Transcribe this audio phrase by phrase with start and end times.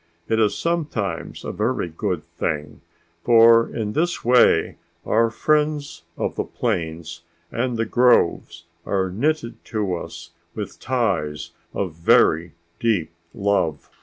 [0.27, 2.81] It is sometimes a very good thing,
[3.23, 9.93] for in this way our friends of the plains and the groves are knitted to
[9.93, 13.91] us with ties of very deep love."